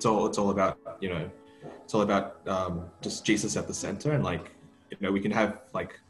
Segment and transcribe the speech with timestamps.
[0.00, 1.30] it's all it's all about you know
[1.84, 4.50] it's all about um, just Jesus at the center and like
[4.90, 6.00] you know we can have like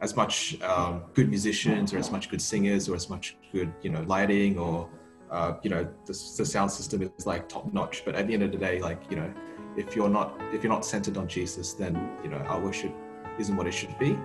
[0.00, 3.90] as much um, good musicians or as much good singers or as much good you
[3.90, 4.88] know lighting or
[5.30, 8.42] uh, you know the, the sound system is like top notch but at the end
[8.42, 9.32] of the day like you know
[9.76, 11.94] if you're not if you're not centered on jesus then
[12.24, 12.92] you know our worship
[13.38, 14.18] isn't what it should be.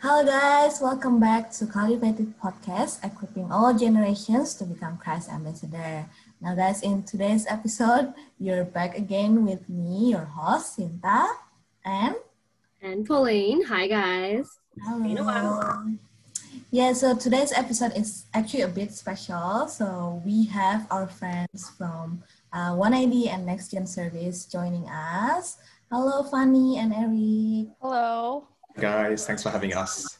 [0.00, 6.06] Hello guys, welcome back to Cultivated Podcast, equipping all generations to become Christ ambassador.
[6.40, 11.26] Now guys, in today's episode, you're back again with me, your host, Sinta,
[11.84, 12.16] and
[12.82, 13.64] and Pauline.
[13.64, 14.58] Hi guys.
[14.84, 15.96] Hello.
[16.70, 19.68] Yeah, so today's episode is actually a bit special.
[19.68, 22.22] So we have our friends from
[22.52, 25.56] uh, 180 and Next Gen Service joining us.
[25.90, 27.72] Hello, Fanny and Eric.
[27.80, 29.26] Hello guys.
[29.26, 30.18] Thanks for having us.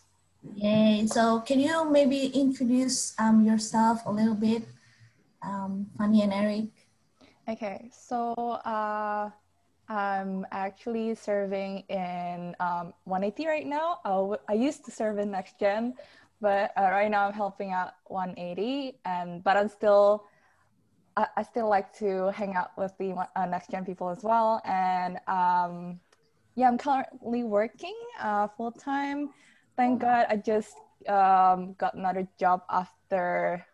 [0.56, 1.06] Yay.
[1.06, 4.62] So can you maybe introduce um, yourself a little bit,
[5.46, 6.68] um, Fanny and Eric?
[7.48, 8.34] Okay, so
[8.66, 9.30] uh,
[9.88, 14.00] I'm actually serving in um, 180 right now.
[14.04, 15.94] I, I used to serve in Next Gen,
[16.40, 18.98] but uh, right now I'm helping out 180.
[19.04, 20.24] And but I'm still,
[21.16, 24.60] I, I still like to hang out with the uh, Next Gen people as well.
[24.64, 26.00] And um,
[26.56, 29.30] yeah, I'm currently working uh, full time.
[29.76, 30.74] Thank God I just
[31.06, 33.64] um, got another job after,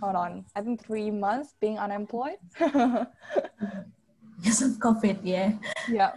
[0.00, 2.38] hold on, I think three months being unemployed.
[4.40, 5.52] Because of COVID, yeah.
[5.86, 6.12] Yeah.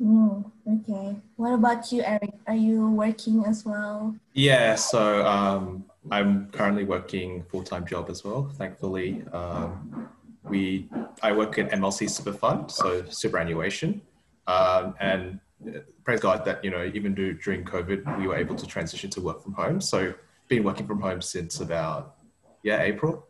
[0.00, 1.16] Mm, okay.
[1.36, 2.34] What about you, Eric?
[2.46, 4.14] Are you working as well?
[4.34, 8.50] Yeah, so um, I'm currently working full time job as well.
[8.58, 10.08] Thankfully, um,
[10.42, 10.88] we
[11.22, 14.02] I work at MLC Super Fund, so superannuation.
[14.46, 18.54] Um, and uh, praise God that, you know, even do, during COVID, we were able
[18.56, 19.80] to transition to work from home.
[19.80, 20.12] So
[20.48, 22.16] been working from home since about,
[22.64, 23.28] yeah, April.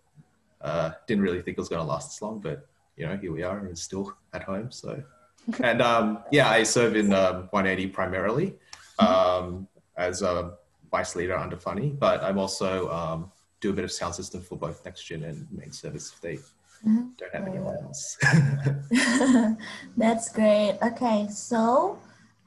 [0.62, 3.32] Uh, didn't really think it was going to last this long, but, you know, here
[3.32, 4.70] we are and still at home.
[4.72, 5.02] So,
[5.60, 8.54] and um, yeah, I serve in um, 180 primarily
[8.98, 9.68] um,
[9.98, 10.54] as a
[10.90, 13.30] vice leader under Fanny, but I'm also um,
[13.60, 16.38] do a bit of sound system for both next gen and main service if they
[16.86, 17.16] Mm-hmm.
[17.16, 18.18] Don't have anyone else.
[19.96, 20.78] That's great.
[20.82, 21.98] Okay, so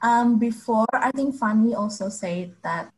[0.02, 2.92] um, before I think Fanny also said that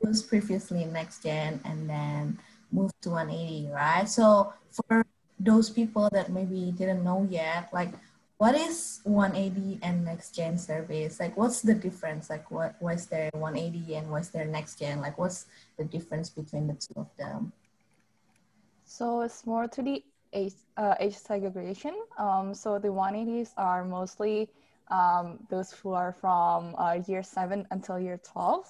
[0.00, 2.38] was previously next gen and then
[2.74, 4.08] moved to 180, right?
[4.08, 5.06] So for
[5.38, 7.94] those people that maybe didn't know yet, like
[8.38, 11.20] what is 180 and next gen service?
[11.20, 12.28] Like what's the difference?
[12.28, 15.00] Like what was there 180 and was there next gen?
[15.00, 15.46] Like what's
[15.78, 17.52] the difference between the two of them?
[18.84, 21.94] So it's more to the age, uh, age segregation.
[22.18, 24.50] Um, so the 180s are mostly
[24.90, 28.66] um, those who are from uh, year seven until year 12.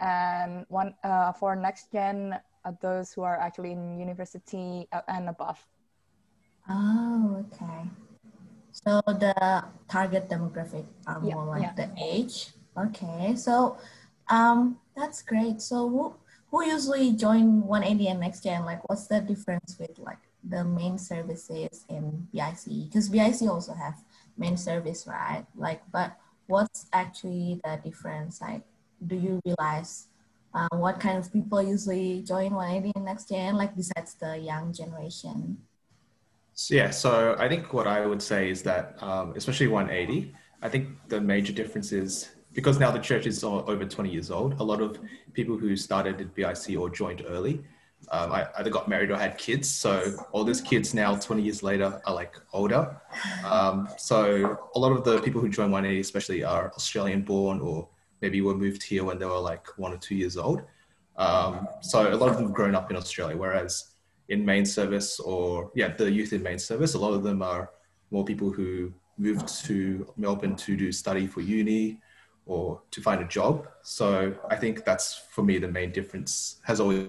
[0.00, 5.28] And one uh, for next gen, uh, those who are actually in university uh, and
[5.28, 5.58] above.
[6.68, 7.88] Oh, okay.
[8.72, 11.74] So the target demographic are more like yeah.
[11.74, 12.50] the age.
[12.76, 13.76] Okay, so
[14.30, 15.60] um, that's great.
[15.60, 16.14] So who,
[16.50, 18.64] who usually join 180 and next gen?
[18.64, 23.96] Like, what's the difference with like the main services in BIC because BIC also have
[24.36, 25.44] main service, right?
[25.56, 28.40] Like, but what's actually the difference?
[28.40, 28.62] Like,
[29.04, 30.06] do you realize
[30.58, 34.72] uh, what kind of people usually join 180 and next gen, like besides the young
[34.72, 35.58] generation?
[36.54, 40.68] So, yeah, so I think what I would say is that, um, especially 180, I
[40.68, 44.64] think the major difference is because now the church is over 20 years old, a
[44.64, 44.98] lot of
[45.32, 47.62] people who started at BIC or joined early
[48.10, 49.68] um, I either got married or had kids.
[49.68, 52.96] So all these kids now, 20 years later, are like older.
[53.44, 57.88] Um, so a lot of the people who join 180 especially are Australian born or
[58.20, 60.62] maybe were moved here when they were like one or two years old.
[61.16, 63.94] Um, so a lot of them have grown up in Australia, whereas
[64.28, 67.70] in main service or yeah, the youth in main service, a lot of them are
[68.10, 72.00] more people who moved to Melbourne to do study for uni
[72.46, 73.68] or to find a job.
[73.82, 77.08] So I think that's for me the main difference has always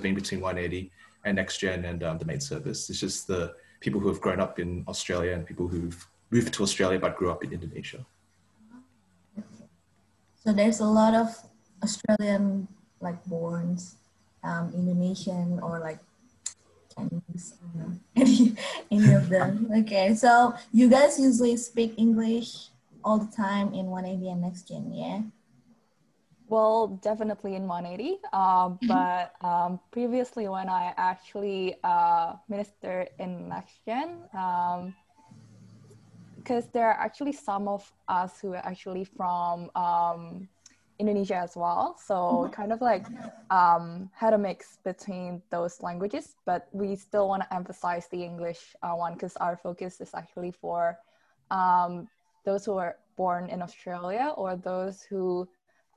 [0.00, 0.90] been between 180
[1.24, 2.88] and next gen and um, the main service.
[2.88, 6.62] It's just the people who have grown up in Australia and people who've moved to
[6.62, 8.04] Australia but grew up in Indonesia.
[10.50, 11.30] So there's a lot of
[11.78, 12.66] Australian
[12.98, 13.94] like borns,
[14.42, 16.02] um, Indonesian or like
[16.90, 17.54] Chinese,
[18.16, 18.58] any
[18.90, 19.70] any of them.
[19.86, 22.74] Okay, so you guys usually speak English
[23.06, 25.22] all the time in 180 and next gen, yeah?
[26.50, 28.18] Well, definitely in 180.
[28.34, 28.90] Uh, mm-hmm.
[28.90, 34.26] but um, previously, when I actually uh, ministered in Next Gen,
[36.42, 40.48] because there are actually some of us who are actually from um,
[40.98, 41.96] Indonesia as well.
[42.00, 42.52] So mm-hmm.
[42.52, 43.06] kind of like
[43.50, 48.74] um, had a mix between those languages, but we still want to emphasize the English
[48.82, 50.98] uh, one because our focus is actually for
[51.50, 52.08] um,
[52.44, 55.48] those who are born in Australia or those who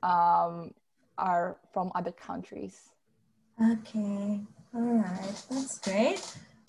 [0.03, 0.71] um,
[1.17, 2.91] are from other countries.
[3.61, 4.41] Okay,
[4.73, 6.21] all right, that's great.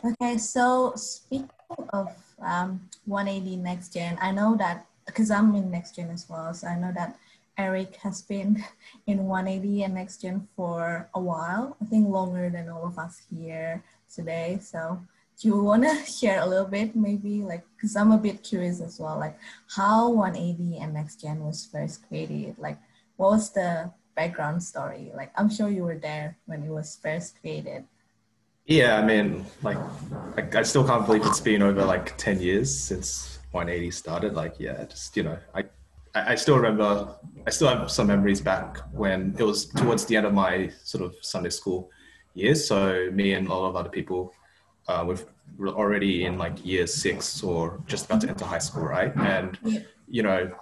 [0.04, 1.48] Okay, so speaking
[1.92, 6.52] of um, 180 Next Gen, I know that because I'm in Next Gen as well,
[6.54, 7.16] so I know that
[7.56, 8.64] Eric has been
[9.06, 13.22] in 180 and Next Gen for a while, I think longer than all of us
[13.34, 13.82] here
[14.12, 14.58] today.
[14.60, 15.00] So
[15.40, 17.42] do you want to share a little bit maybe?
[17.42, 19.36] Like because i'm a bit curious as well like
[19.74, 22.56] how 180 and next gen was first created.
[22.58, 22.78] Like
[23.16, 25.12] what was the background story?
[25.14, 27.84] Like i'm sure you were there when it was first created
[28.66, 29.78] yeah i mean like,
[30.36, 34.54] like i still can't believe it's been over like 10 years since 180 started like
[34.58, 35.64] yeah just you know i
[36.14, 37.12] I still remember,
[37.44, 41.02] I still have some memories back when it was towards the end of my sort
[41.02, 41.90] of Sunday school
[42.34, 42.68] years.
[42.68, 44.32] So me and a lot of other people
[44.86, 45.26] uh, with
[45.66, 49.12] already in like year six or just about to enter high school, right?
[49.16, 49.58] And
[50.08, 50.52] you know,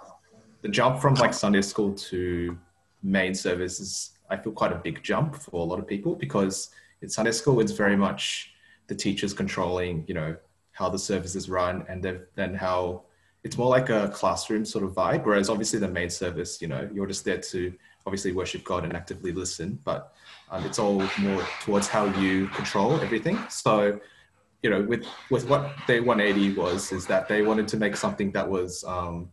[0.63, 2.57] the jump from like Sunday school to
[3.03, 6.69] main service is I feel quite a big jump for a lot of people because
[7.03, 8.53] in Sunday school it's very much
[8.87, 10.35] the teachers controlling, you know,
[10.71, 12.03] how the service is run and
[12.35, 13.03] then how
[13.43, 15.25] it's more like a classroom sort of vibe.
[15.25, 17.73] Whereas obviously the main service, you know, you're just there to
[18.05, 20.13] obviously worship God and actively listen, but
[20.49, 23.37] um, it's all more towards how you control everything.
[23.49, 23.99] So
[24.63, 28.31] you know, with with what Day 180 was, is that they wanted to make something
[28.31, 29.29] that was um,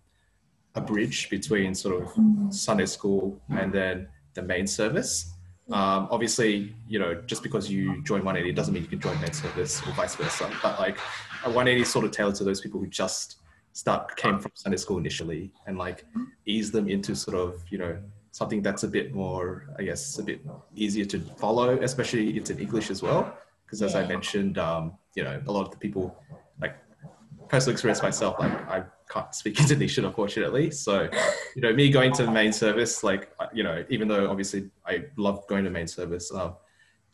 [0.75, 5.33] a bridge between sort of Sunday school and then the main service.
[5.73, 9.33] Um, obviously, you know, just because you join 180 doesn't mean you can join main
[9.33, 10.51] service or vice versa.
[10.63, 10.99] But like
[11.45, 13.37] a 180 is sort of tailored to those people who just
[13.73, 16.05] start came from Sunday school initially and like
[16.45, 17.97] ease them into sort of you know
[18.33, 20.41] something that's a bit more, I guess, a bit
[20.75, 23.37] easier to follow, especially it's in English as well.
[23.65, 24.01] Because as yeah.
[24.01, 26.17] I mentioned, um, you know, a lot of the people,
[26.61, 26.77] like
[27.49, 30.71] personal experience myself, like I can't speak Indonesian, unfortunately.
[30.71, 31.09] So,
[31.55, 34.71] you know, me going to the main service, like, uh, you know, even though obviously
[34.87, 36.53] I love going to main service, uh,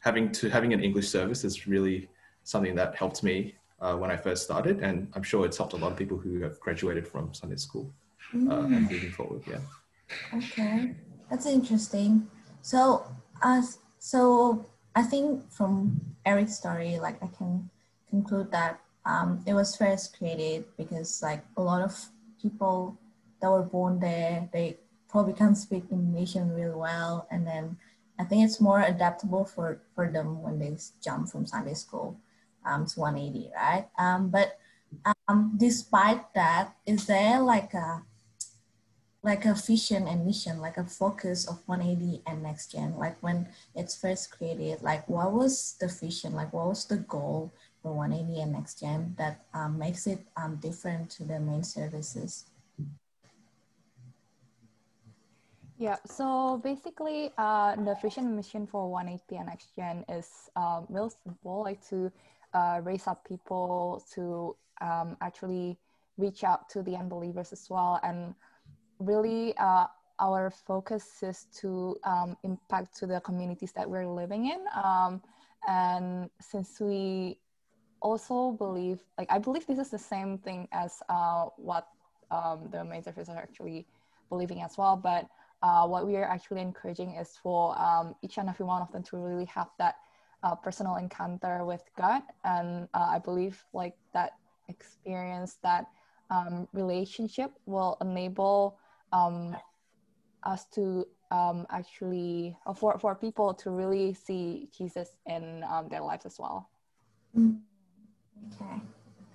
[0.00, 2.08] having to having an English service is really
[2.44, 5.76] something that helped me uh, when I first started, and I'm sure it's helped a
[5.76, 7.92] lot of people who have graduated from Sunday school
[8.34, 8.76] uh, mm.
[8.76, 9.42] and moving forward.
[9.46, 9.58] Yeah.
[10.34, 10.94] Okay,
[11.28, 12.28] that's interesting.
[12.62, 13.04] So,
[13.42, 13.62] uh,
[13.98, 17.70] so I think from Eric's story, like I can
[18.08, 21.94] conclude that um, it was first created because like a lot of
[22.42, 22.98] people
[23.40, 24.76] that were born there, they
[25.08, 27.26] probably can't speak Indonesian really well.
[27.30, 27.78] And then
[28.18, 32.18] I think it's more adaptable for, for them when they jump from Sunday school
[32.64, 33.86] um, to 180, right?
[33.96, 34.58] Um, but
[35.28, 38.02] um, despite that, is there like a
[39.22, 42.96] like a vision and mission, like a focus of 180 and next gen?
[42.96, 46.32] Like when it's first created, like what was the vision?
[46.34, 47.52] Like what was the goal?
[47.86, 52.46] For 180 and next gen that um, makes it um, different to the main services?
[55.78, 61.10] Yeah, so basically, uh, the vision mission for 180 and next gen is um, real
[61.10, 62.10] simple, like to
[62.54, 65.78] uh, raise up people to um, actually
[66.18, 68.00] reach out to the unbelievers as well.
[68.02, 68.34] And
[68.98, 69.86] really, uh,
[70.18, 74.64] our focus is to um, impact to the communities that we're living in.
[74.74, 75.22] Um,
[75.68, 77.38] and since we
[78.06, 81.88] also believe, like I believe this is the same thing as uh, what
[82.30, 83.86] um, the main service are actually
[84.30, 84.96] believing as well.
[84.96, 85.26] But
[85.62, 89.02] uh, what we are actually encouraging is for um, each and every one of them
[89.10, 89.96] to really have that
[90.44, 94.32] uh, personal encounter with God, and uh, I believe like that
[94.68, 95.86] experience, that
[96.30, 98.78] um, relationship will enable
[99.12, 99.56] um,
[100.44, 106.02] us to um, actually uh, for for people to really see Jesus in um, their
[106.02, 106.70] lives as well.
[107.34, 107.75] Mm-hmm.
[108.44, 108.80] Okay,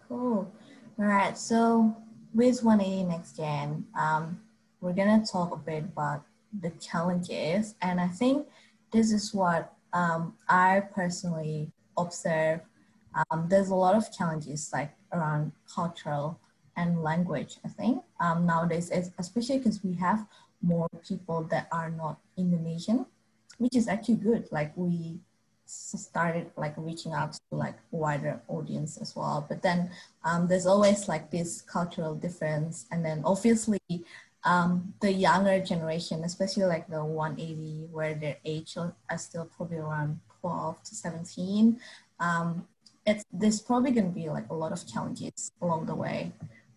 [0.07, 0.51] cool.
[0.99, 1.95] All right, so
[2.33, 4.39] with 180 Next Gen, um,
[4.79, 6.23] we're gonna talk a bit about
[6.61, 8.47] the challenges, and I think
[8.91, 12.61] this is what um, I personally observe.
[13.29, 16.39] Um, there's a lot of challenges like around cultural
[16.77, 17.57] and language.
[17.65, 20.25] I think um, nowadays, especially because we have
[20.61, 23.05] more people that are not Indonesian,
[23.57, 24.47] which is actually good.
[24.51, 25.19] Like we
[25.71, 29.89] started like reaching out to like wider audience as well but then
[30.23, 33.79] um, there's always like this cultural difference and then obviously
[34.43, 40.19] um, the younger generation especially like the 180 where their age are still probably around
[40.41, 41.79] 12 to 17
[42.19, 42.67] um,
[43.05, 46.31] it's there's probably going to be like a lot of challenges along the way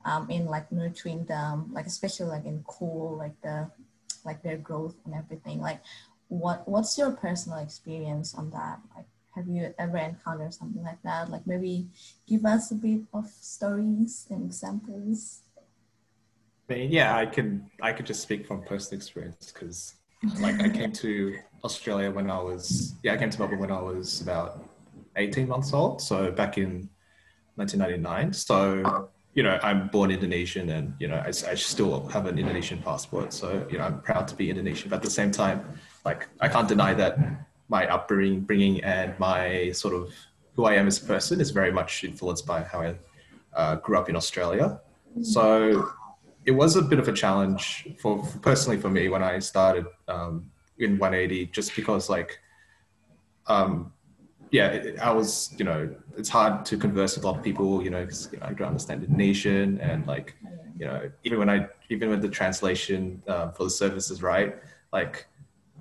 [0.04, 3.68] um, in like nurturing them like especially like in cool like the
[4.24, 5.60] like their growth and everything.
[5.60, 5.80] Like,
[6.28, 8.80] what what's your personal experience on that?
[8.94, 11.30] Like, have you ever encountered something like that?
[11.30, 11.88] Like, maybe
[12.26, 15.42] give us a bit of stories and examples.
[16.68, 19.94] Yeah, I can I could just speak from personal experience because
[20.40, 23.80] like I came to Australia when I was yeah I came to Melbourne when I
[23.80, 24.64] was about
[25.16, 26.88] 18 months old so back in
[27.56, 32.38] 1999 so you know I'm born Indonesian and you know I, I still have an
[32.38, 35.78] Indonesian passport so you know I'm proud to be Indonesian but at the same time
[36.04, 37.18] like I can't deny that
[37.68, 40.12] my upbringing bringing and my sort of
[40.54, 42.94] who I am as a person is very much influenced by how I
[43.54, 44.80] uh, grew up in Australia
[45.22, 45.90] so
[46.44, 49.86] it was a bit of a challenge for, for personally for me when I started
[50.08, 52.38] um, in 180, just because like,
[53.46, 53.92] um,
[54.50, 57.90] yeah, I was, you know, it's hard to converse with a lot of people, you
[57.90, 60.34] know, because you know, I don't understand Indonesian and like,
[60.78, 64.56] you know, even when I, even with the translation uh, for the services, right?
[64.92, 65.26] Like,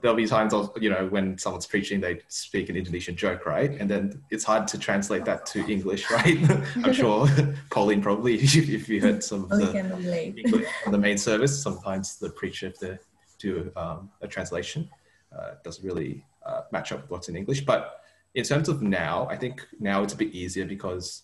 [0.03, 3.71] there'll be times, I'll, you know, when someone's preaching, they speak an Indonesian joke, right?
[3.71, 6.37] And then it's hard to translate that to English, right?
[6.83, 7.25] I'm sure
[7.71, 12.29] Pauline probably, if you heard some of the English on the main service, sometimes the
[12.31, 12.99] preacher, if they
[13.39, 14.89] do um, a translation,
[15.35, 17.61] uh, doesn't really uh, match up with what's in English.
[17.61, 18.01] But
[18.35, 21.23] in terms of now, I think now it's a bit easier because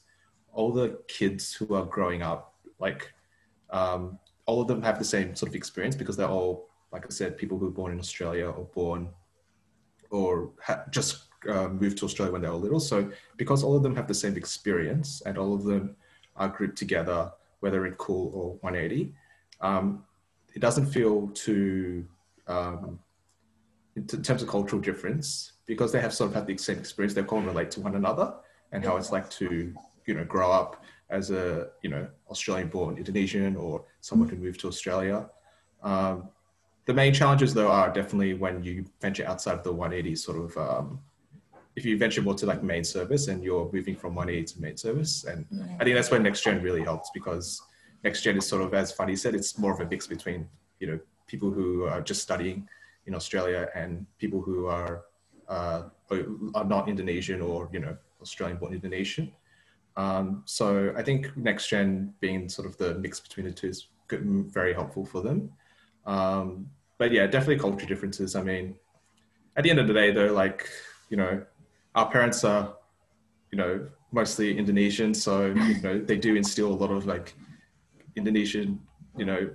[0.54, 3.12] all the kids who are growing up, like
[3.72, 7.10] um, all of them have the same sort of experience because they're all like I
[7.10, 9.10] said, people who were born in Australia or born
[10.10, 12.80] or ha- just uh, moved to Australia when they were little.
[12.80, 15.96] So because all of them have the same experience and all of them
[16.36, 19.14] are grouped together, whether in Cool or 180,
[19.62, 20.04] um,
[20.56, 22.06] it doesn't feel too,
[22.48, 23.00] um,
[23.96, 27.24] in terms of cultural difference, because they have sort of had the same experience, they
[27.24, 28.34] can relate to one another
[28.72, 29.74] and how it's like to,
[30.06, 34.60] you know, grow up as a, you know, Australian born Indonesian or someone who moved
[34.62, 35.30] to Australia.
[35.84, 36.30] Um,
[36.90, 40.58] the main challenges though are definitely when you venture outside of the 180 sort of
[40.58, 41.00] um,
[41.76, 44.76] if you venture more to like main service and you're moving from 180 to main
[44.76, 45.66] service and yeah.
[45.80, 47.62] i think that's where next gen really helps because
[48.04, 50.88] next gen is sort of as Fanny said it's more of a mix between you
[50.88, 52.68] know people who are just studying
[53.06, 55.04] in australia and people who are
[55.48, 55.84] uh,
[56.56, 59.32] are not indonesian or you know australian born indonesian
[59.96, 63.90] um, so i think next gen being sort of the mix between the two is
[64.08, 65.52] good, very helpful for them
[66.08, 66.68] um,
[67.00, 68.36] but yeah, definitely culture differences.
[68.36, 68.76] I mean,
[69.56, 70.70] at the end of the day, though, like
[71.10, 71.44] you know,
[71.96, 72.76] our parents are,
[73.52, 77.34] you know, mostly Indonesian, so you know they do instill a lot of like
[78.16, 78.80] Indonesian,
[79.18, 79.50] you know,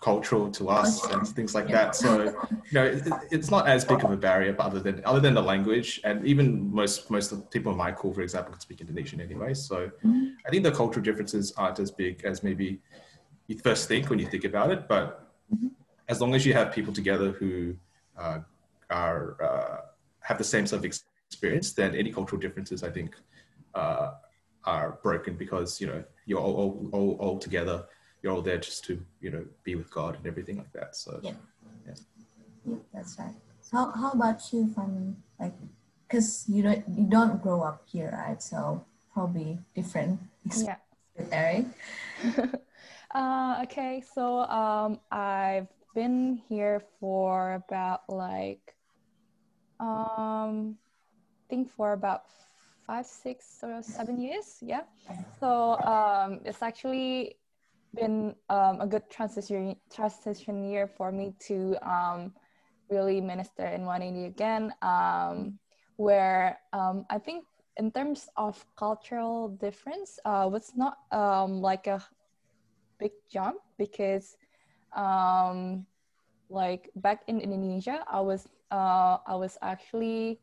[0.00, 1.94] cultural to us and things like that.
[1.94, 5.20] So you know, it, it's not as big of a barrier, but other than other
[5.20, 8.52] than the language, and even most most of the people in my call, for example,
[8.52, 9.54] can speak Indonesian anyway.
[9.54, 9.90] So
[10.44, 12.80] I think the cultural differences aren't as big as maybe
[13.46, 15.30] you first think when you think about it, but
[16.08, 17.74] as long as you have people together who
[18.16, 18.38] uh,
[18.90, 19.80] are uh,
[20.20, 20.92] have the same sort of
[21.28, 23.16] experience, then any cultural differences, I think,
[23.74, 24.12] uh,
[24.64, 27.84] are broken because you know you're all, all, all, all, together.
[28.22, 30.96] You're all there just to you know be with God and everything like that.
[30.96, 31.32] So yeah,
[31.86, 31.94] yeah,
[32.64, 33.34] yeah that's right.
[33.60, 35.14] So how, how about you, Fanny?
[35.40, 35.54] Like,
[36.08, 38.42] because you don't you don't grow up here, right?
[38.42, 40.20] So probably different.
[40.56, 40.76] Yeah.
[41.32, 41.66] Eric.
[43.14, 48.76] uh, okay, so um, I've been here for about like
[49.80, 52.28] um I think for about
[52.86, 54.58] five, six or seven years.
[54.60, 54.84] Yeah.
[55.40, 57.38] So um it's actually
[57.96, 62.32] been um, a good transition transition year for me to um,
[62.90, 65.58] really minister in 180 again, um,
[65.96, 67.44] where um, I think
[67.78, 72.04] in terms of cultural difference, uh, was not um, like a
[72.98, 74.36] big jump because
[74.96, 75.86] um,
[76.48, 80.40] like back in Indonesia, I was uh, I was actually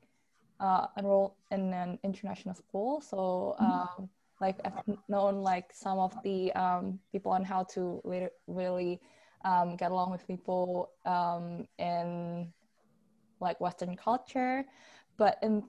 [0.60, 3.66] uh, enrolled in an international school, so mm-hmm.
[3.66, 8.02] um, like I've known like some of the um, people on how to
[8.48, 9.02] really
[9.46, 12.52] um, get along with people um, in
[13.40, 14.64] like Western culture,
[15.18, 15.64] but in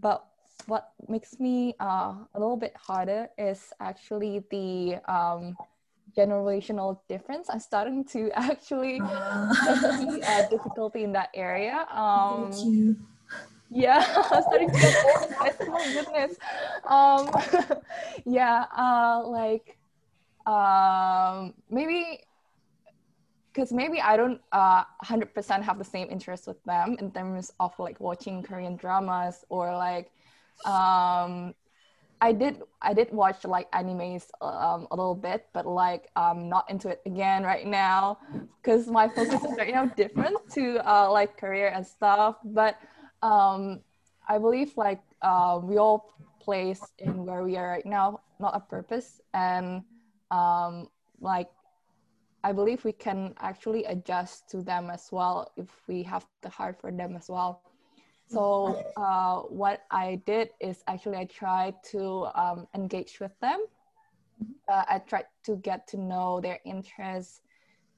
[0.00, 0.26] but
[0.66, 5.56] what makes me uh, a little bit harder is actually the um,
[6.16, 7.48] generational difference.
[7.50, 9.52] I'm starting to actually uh.
[9.98, 11.86] see a difficulty in that area.
[11.90, 12.96] Um,
[13.70, 15.34] yeah, I'm starting to get old.
[15.40, 16.36] Oh my goodness.
[16.86, 17.78] Um,
[18.24, 19.76] yeah, uh, like
[20.46, 22.20] um, maybe
[23.52, 27.72] because maybe I don't uh, 100% have the same interest with them in terms of
[27.78, 30.10] like watching Korean dramas or like
[30.66, 31.54] um,
[32.24, 36.64] I did I did watch like animes um, a little bit, but like I'm not
[36.70, 38.16] into it again right now
[38.56, 42.36] because my focus is right now different to uh, like career and stuff.
[42.42, 42.80] But
[43.20, 43.80] um,
[44.26, 48.60] I believe like uh, we all place in where we are right now, not a
[48.60, 49.84] purpose, and
[50.30, 50.88] um,
[51.20, 51.50] like
[52.42, 56.80] I believe we can actually adjust to them as well if we have the heart
[56.80, 57.60] for them as well.
[58.26, 63.64] So uh, what I did is actually I tried to um, engage with them.
[64.68, 67.42] Uh, I tried to get to know their interests,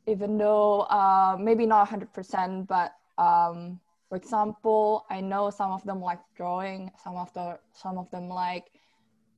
[0.06, 6.00] even though uh, maybe not 100%, but um, for example, I know some of them
[6.00, 8.70] like drawing, some of the some of them like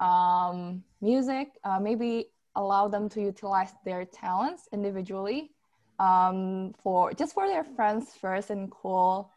[0.01, 1.49] um, music.
[1.65, 5.53] Uh, maybe allow them to utilize their talents individually
[5.99, 9.31] um, for just for their friends first and cool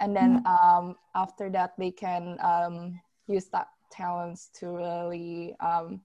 [0.00, 0.88] and then mm-hmm.
[0.88, 6.00] um, after that they can um, use that talents to really um,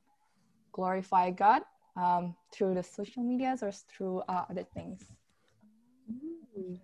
[0.72, 1.62] glorify god
[1.96, 5.04] um, through the social medias or through uh, other things
[6.58, 6.80] mm.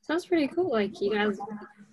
[0.00, 1.38] sounds pretty cool like you guys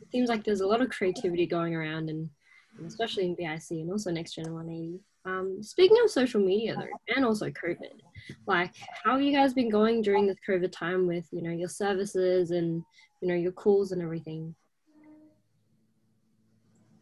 [0.01, 2.30] it seems like there's a lot of creativity going around and,
[2.78, 7.16] and especially in bic and also next gen 180 um, speaking of social media though
[7.16, 8.00] and also covid
[8.48, 8.74] like
[9.04, 12.51] how have you guys been going during this covid time with you know your services
[12.51, 12.84] and
[13.22, 14.56] you know your calls and everything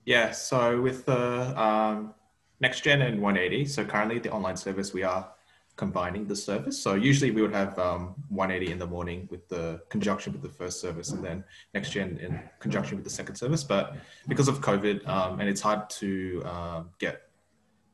[0.10, 2.16] yeah, so with the um,
[2.60, 5.30] next gen and 180, so currently the online service, we are
[5.76, 6.82] combining the service.
[6.82, 10.50] So usually we would have um, 180 in the morning with the conjunction with the
[10.50, 11.44] first service and then
[11.76, 13.64] next gen in conjunction with the second service.
[13.64, 13.98] But
[14.28, 17.30] because of COVID um, and it's hard to um, get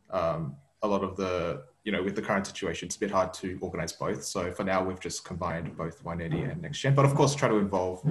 [0.10, 3.34] um, a lot of the, you know, with the current situation, it's a bit hard
[3.34, 4.24] to organize both.
[4.24, 7.50] So for now, we've just combined both 180 and next gen, but of course try
[7.50, 8.02] to involve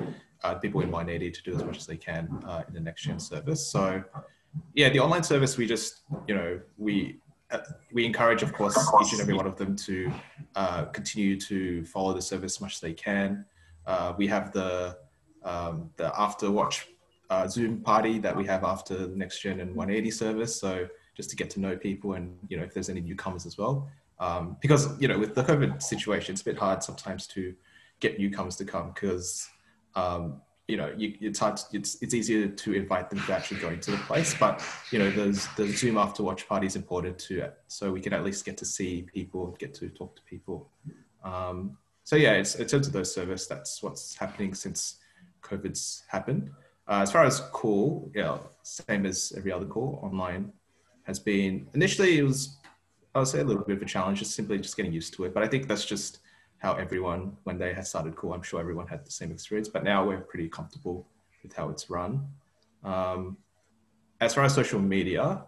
[0.44, 3.02] uh, people in 180 to do as much as they can uh, in the next
[3.02, 3.66] gen service.
[3.66, 4.04] So
[4.74, 7.18] yeah, the online service, we just, you know, we,
[7.50, 7.58] uh,
[7.92, 10.12] we encourage, of course, each and every one of them to
[10.54, 13.44] uh, continue to follow the service as much as they can.
[13.86, 14.96] Uh, we have the,
[15.42, 16.86] um, the after watch
[17.30, 20.60] uh, Zoom party that we have after the next gen and 180 service.
[20.60, 23.56] So just to get to know people and, you know, if there's any newcomers as
[23.56, 23.88] well.
[24.20, 27.54] Um, because, you know, with the COVID situation, it's a bit hard sometimes to
[28.00, 29.48] get newcomers to come because
[29.96, 31.56] um, you know, you, it's hard.
[31.58, 34.98] To, it's it's easier to invite them to actually go into the place, but you
[34.98, 38.44] know, there's the Zoom after watch party is important too, so we can at least
[38.44, 40.70] get to see people, get to talk to people.
[41.22, 44.96] Um, so yeah, it's in terms of those service, that's what's happening since
[45.42, 46.50] COVID's happened.
[46.88, 50.52] Uh, as far as call, yeah, same as every other call online
[51.02, 52.56] has been initially it was
[53.14, 55.24] I would say a little bit of a challenge, just simply just getting used to
[55.24, 55.34] it.
[55.34, 56.18] But I think that's just
[56.64, 59.84] how everyone, when they had started cool, I'm sure everyone had the same experience, but
[59.84, 61.06] now we're pretty comfortable
[61.42, 62.26] with how it's run.
[62.82, 63.36] Um,
[64.22, 65.44] as far as social media,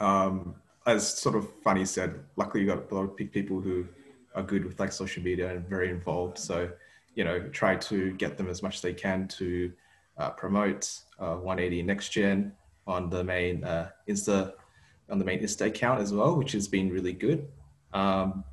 [0.00, 0.54] um,
[0.86, 3.86] as sort of Fanny said, luckily you got a lot of people who
[4.34, 6.38] are good with like social media and very involved.
[6.38, 6.70] So,
[7.14, 9.70] you know, try to get them as much as they can to
[10.16, 12.52] uh, promote uh, 180 Next Gen
[12.86, 14.54] on the main uh, Insta,
[15.10, 17.48] on the main Insta account as well, which has been really good.
[17.92, 18.44] Um,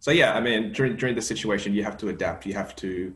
[0.00, 2.46] so yeah, I mean, during during the situation, you have to adapt.
[2.46, 3.14] You have to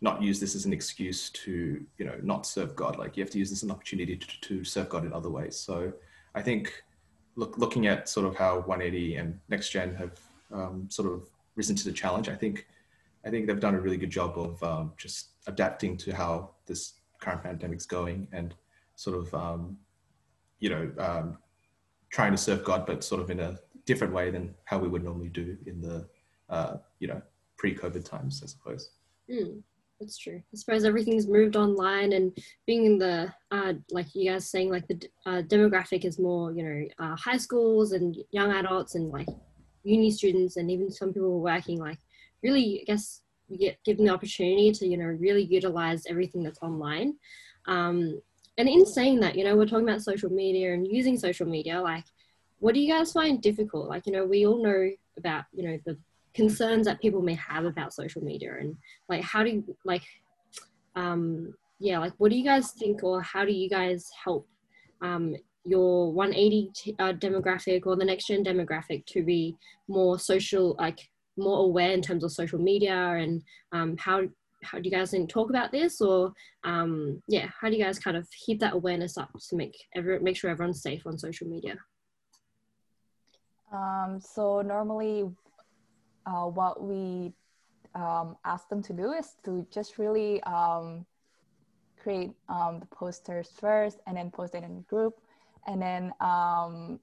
[0.00, 2.96] not use this as an excuse to you know not serve God.
[2.96, 5.30] Like you have to use this as an opportunity to, to serve God in other
[5.30, 5.56] ways.
[5.56, 5.92] So
[6.34, 6.82] I think
[7.36, 10.18] look looking at sort of how 180 and Next Gen have
[10.52, 12.28] um, sort of risen to the challenge.
[12.28, 12.66] I think
[13.24, 16.94] I think they've done a really good job of um, just adapting to how this
[17.20, 18.54] current pandemic's going and
[18.94, 19.76] sort of um,
[20.60, 21.38] you know um,
[22.10, 25.02] trying to serve God, but sort of in a different way than how we would
[25.02, 26.06] normally do in the
[26.50, 27.20] uh, you know,
[27.56, 28.90] pre-COVID times, I suppose.
[29.30, 29.62] Mm,
[29.98, 30.42] that's true.
[30.52, 32.36] I suppose everything's moved online, and
[32.66, 36.62] being in the uh, like you guys saying, like the uh, demographic is more, you
[36.62, 39.28] know, uh, high schools and young adults and like
[39.84, 41.78] uni students, and even some people working.
[41.78, 41.98] Like,
[42.42, 46.62] really, I guess you get given the opportunity to, you know, really utilize everything that's
[46.62, 47.16] online.
[47.66, 48.20] Um,
[48.58, 51.80] and in saying that, you know, we're talking about social media and using social media,
[51.80, 52.04] like
[52.60, 53.88] what do you guys find difficult?
[53.88, 55.98] Like, you know, we all know about, you know, the
[56.34, 58.76] concerns that people may have about social media and
[59.08, 60.02] like how do you like
[60.96, 64.46] um yeah like what do you guys think or how do you guys help
[65.02, 69.56] um your 180 t- uh, demographic or the next gen demographic to be
[69.88, 74.22] more social like more aware in terms of social media and um, how
[74.62, 76.32] how do you guys talk about this or
[76.64, 80.18] um, yeah how do you guys kind of keep that awareness up to make every
[80.20, 81.76] make sure everyone's safe on social media?
[83.72, 85.30] Um, so normally
[86.26, 87.32] uh, what we
[87.94, 91.04] um, ask them to do is to just really um,
[92.00, 95.20] create um, the posters first and then post it in group
[95.66, 97.00] and then um,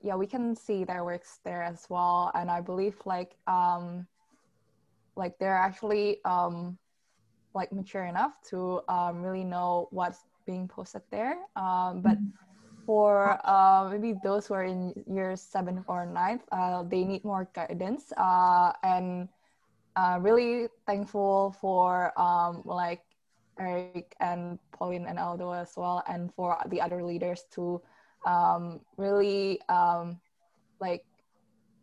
[0.00, 2.30] yeah, we can see their works there as well.
[2.34, 4.06] And I believe like um,
[5.16, 6.20] like they're actually
[7.54, 8.80] like mature enough to
[9.14, 11.36] really know what's being posted there.
[11.54, 12.18] But
[12.88, 17.46] for uh, maybe those who are in year seven or ninth, uh, they need more
[17.52, 18.14] guidance.
[18.16, 19.28] Uh, and
[19.94, 23.04] uh, really thankful for um, like
[23.60, 27.82] Eric and Pauline and Aldo as well, and for the other leaders to
[28.24, 30.18] um, really um,
[30.80, 31.04] like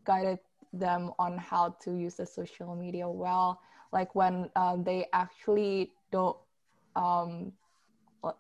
[0.06, 0.40] guided
[0.74, 3.62] them on how to use the social media well.
[3.94, 6.38] Like when um, they actually don't,
[6.96, 7.54] um,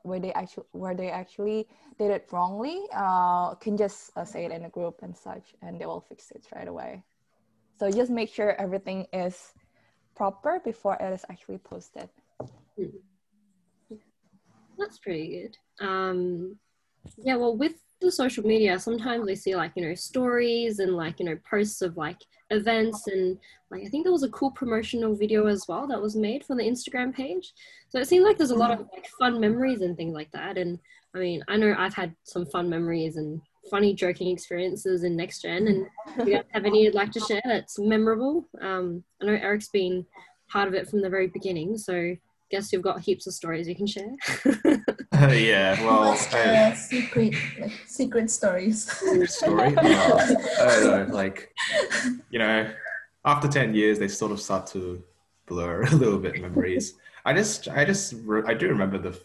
[0.03, 1.67] where they actually where they actually
[1.97, 5.79] did it wrongly, uh, can just uh, say it in a group and such, and
[5.79, 7.03] they will fix it right away.
[7.77, 9.53] So just make sure everything is
[10.15, 12.09] proper before it is actually posted.
[14.77, 15.85] That's pretty good.
[15.85, 16.57] Um,
[17.17, 21.19] yeah, well, with the social media, sometimes we see like, you know, stories and like,
[21.19, 22.17] you know, posts of like
[22.51, 23.37] events and
[23.71, 26.55] like I think there was a cool promotional video as well that was made for
[26.55, 27.53] the Instagram page.
[27.89, 30.57] So it seems like there's a lot of like fun memories and things like that.
[30.57, 30.79] And
[31.15, 35.41] I mean, I know I've had some fun memories and funny joking experiences in next
[35.41, 38.47] gen and if you guys have any you'd like to share that's memorable.
[38.61, 40.05] Um, I know Eric's been
[40.47, 42.15] part of it from the very beginning, so
[42.55, 44.11] guess you've got heaps of stories you can share.
[44.45, 48.89] uh, yeah, well, uh, secret, like, secret stories.
[49.29, 49.73] story.
[49.85, 50.19] Well,
[50.61, 51.53] I don't know, like
[52.29, 52.71] you know,
[53.25, 55.03] after ten years, they sort of start to
[55.47, 56.93] blur a little bit memories.
[57.25, 58.13] I just, I just,
[58.51, 59.19] I do remember the,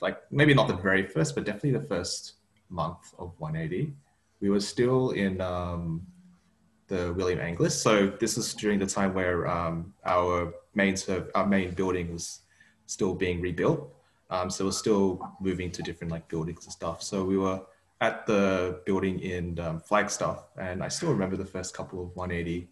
[0.00, 2.34] like maybe not the very first, but definitely the first
[2.68, 3.92] month of 180.
[4.40, 6.06] We were still in um,
[6.88, 11.46] the William Angliss, so this was during the time where um, our main serv- our
[11.46, 12.40] main building was
[12.88, 13.94] still being rebuilt.
[14.30, 17.02] Um, so we're still moving to different like buildings and stuff.
[17.02, 17.60] So we were
[18.00, 22.68] at the building in um, Flagstaff, and I still remember the first couple of 180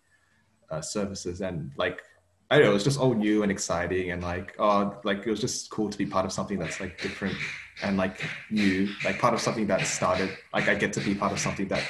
[0.70, 2.02] uh, services, and like
[2.50, 5.30] I don't know, it was just all new and exciting, and like oh, like it
[5.30, 7.36] was just cool to be part of something that's like different
[7.82, 10.30] and like new, like part of something that started.
[10.54, 11.82] Like I get to be part of something that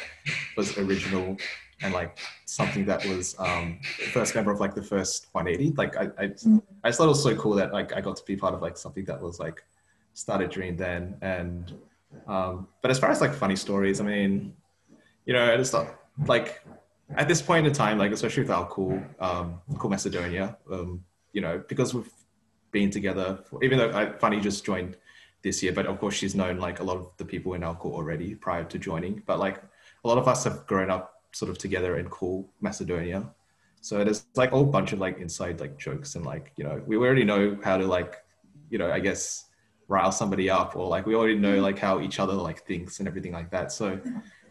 [0.57, 1.37] was original
[1.83, 3.79] and like something that was um
[4.13, 6.59] first member of like the first 180 like i I, mm-hmm.
[6.83, 8.63] I just thought it was so cool that like i got to be part of
[8.63, 9.63] like something that was like
[10.15, 11.75] started during then and
[12.27, 14.55] um but as far as like funny stories i mean
[15.27, 15.89] you know it's not
[16.27, 16.63] like
[17.15, 21.41] at this point in time like especially with our cool um cool macedonia um you
[21.41, 22.11] know because we've
[22.73, 24.97] been together for, even though I, Fanny just joined
[25.43, 27.77] this year but of course she's known like a lot of the people in our
[27.77, 29.63] cool already prior to joining but like
[30.05, 33.29] a lot of us have grown up sort of together in cool Macedonia.
[33.83, 36.83] So there's like a whole bunch of like inside like jokes and like, you know,
[36.87, 38.17] we already know how to like,
[38.71, 39.45] you know, I guess
[39.89, 43.07] rile somebody up or like we already know like how each other like thinks and
[43.07, 43.71] everything like that.
[43.71, 44.01] So,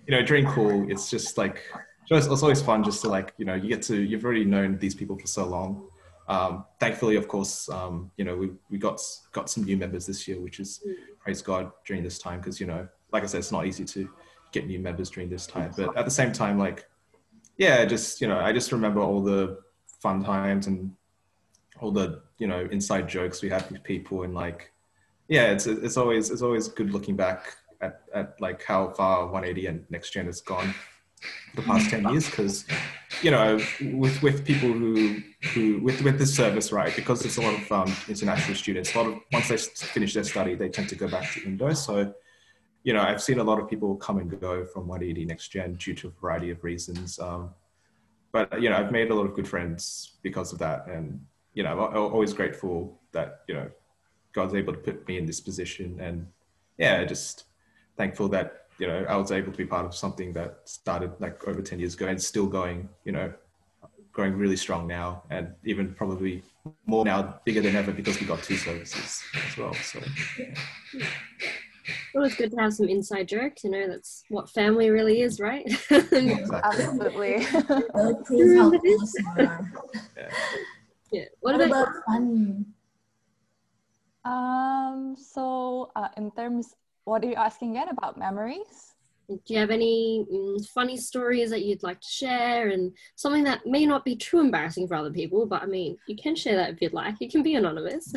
[0.06, 1.64] you know, during cool, it's just like,
[2.12, 4.96] it's always fun just to like, you know, you get to, you've already known these
[4.96, 5.88] people for so long.
[6.28, 10.28] Um, thankfully, of course, um, you know, we, we got, got some new members this
[10.28, 10.84] year, which is
[11.20, 12.42] praise God during this time.
[12.42, 14.10] Cause, you know, like I said, it's not easy to,
[14.56, 15.72] get new members during this time.
[15.76, 16.88] But at the same time, like,
[17.58, 19.60] yeah, just you know, I just remember all the
[20.02, 20.92] fun times and
[21.82, 24.72] all the you know inside jokes we had with people and like,
[25.28, 29.68] yeah, it's it's always it's always good looking back at at like how far 180
[29.68, 30.74] and next gen has gone
[31.56, 32.66] the past 10 years because
[33.22, 33.60] you know
[33.94, 35.22] with with people who
[35.54, 38.98] who with with this service right because there's a lot of um, international students a
[38.98, 42.14] lot of once they finish their study they tend to go back to indo so
[42.86, 45.74] you know, I've seen a lot of people come and go from 180 Next Gen
[45.74, 47.18] due to a variety of reasons.
[47.18, 47.50] Um,
[48.32, 51.20] but you know, I've made a lot of good friends because of that, and
[51.56, 53.72] you know, I'm always grateful that you know
[54.34, 56.28] God's able to put me in this position, and
[56.78, 57.46] yeah, just
[57.98, 61.48] thankful that you know I was able to be part of something that started like
[61.48, 63.34] over 10 years ago and still going, you know,
[64.14, 66.44] going really strong now, and even probably
[66.86, 69.74] more now, bigger than ever because we got two services as well.
[69.76, 70.00] So.
[70.38, 70.54] Yeah
[72.16, 73.64] always good to have some inside jokes.
[73.64, 75.66] You know, that's what family really is, right?
[75.92, 77.38] Absolutely.
[81.12, 81.26] yeah.
[81.42, 82.66] What, what about, about Fanny?
[84.24, 85.16] Um.
[85.18, 88.94] So, uh, in terms, what are you asking again about memories?
[89.28, 93.66] Do you have any mm, funny stories that you'd like to share, and something that
[93.66, 95.46] may not be too embarrassing for other people?
[95.46, 97.16] But I mean, you can share that if you'd like.
[97.20, 98.14] You can be anonymous.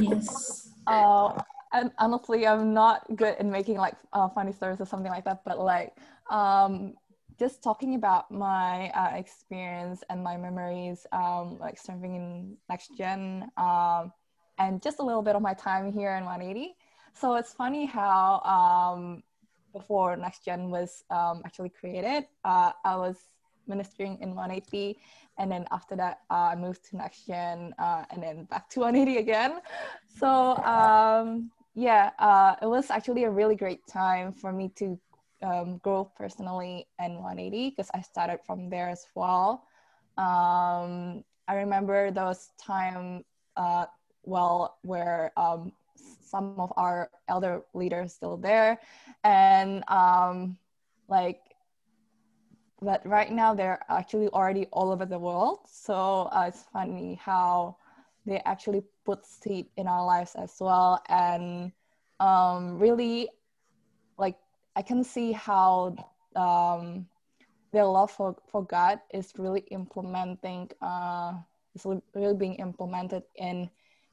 [0.00, 0.70] yes.
[0.86, 1.38] Uh,
[1.74, 5.44] and honestly, I'm not good in making like uh, funny stories or something like that.
[5.44, 5.94] But like,
[6.30, 6.94] um,
[7.38, 13.50] just talking about my uh, experience and my memories, um, like serving in next gen,
[13.58, 14.10] um,
[14.58, 16.76] and just a little bit of my time here in 180.
[17.18, 19.22] So it's funny how um,
[19.72, 22.26] before Next Gen was um, actually created.
[22.44, 23.16] Uh, I was
[23.66, 24.98] ministering in 180,
[25.38, 28.80] and then after that, uh, I moved to Next Gen, uh, and then back to
[28.80, 29.60] 180 again.
[30.06, 35.00] So um, yeah, uh, it was actually a really great time for me to
[35.42, 39.64] um, grow personally in 180 because I started from there as well.
[40.18, 43.24] Um, I remember those time
[43.56, 43.86] uh,
[44.22, 45.72] well where um,
[46.26, 48.78] some of our elder leaders still there.
[49.24, 50.58] And um,
[51.08, 51.40] like
[52.80, 55.60] but right now they're actually already all over the world.
[55.66, 57.76] So uh, it's funny how
[58.26, 61.02] they actually put seed in our lives as well.
[61.08, 61.72] And
[62.20, 63.28] um, really
[64.18, 64.36] like
[64.76, 65.94] i can see how
[66.36, 67.06] um,
[67.72, 71.32] their love for, for god is really implementing uh,
[71.74, 73.70] is really being implemented in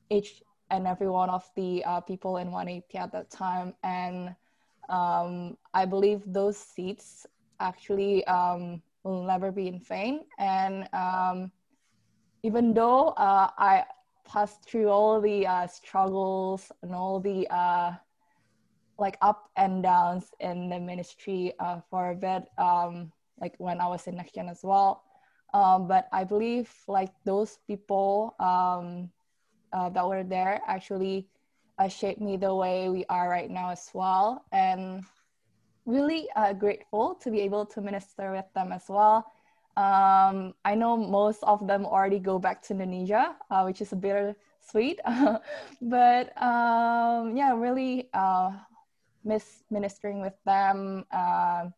[0.09, 0.41] each
[0.73, 3.73] and every one of the uh, people in 180 at that time.
[3.83, 4.35] And
[4.89, 7.27] um, I believe those seats
[7.59, 10.25] actually um, will never be in vain.
[10.39, 11.51] And um,
[12.41, 13.85] even though uh, I
[14.25, 17.93] passed through all the uh, struggles and all the uh,
[18.97, 23.87] like up and downs in the ministry uh, for a bit, um, like when I
[23.87, 25.03] was in Next as well.
[25.53, 29.11] Um, but I believe like those people um,
[29.73, 31.27] uh, that were there actually
[31.79, 34.45] uh, shaped me the way we are right now as well.
[34.51, 35.03] And
[35.85, 39.25] really uh, grateful to be able to minister with them as well.
[39.75, 43.95] Um, I know most of them already go back to Indonesia, uh, which is a
[43.95, 44.99] bit sweet,
[45.81, 48.51] but um, yeah, really uh,
[49.23, 51.05] miss ministering with them.
[51.11, 51.69] Uh,